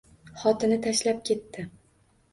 [0.43, 1.71] Xotini tashlab ketdi.